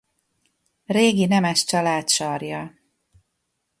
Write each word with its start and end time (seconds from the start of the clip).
Régi 0.85 1.25
nemes 1.25 1.63
család 1.63 2.09
sarja. 2.09 2.73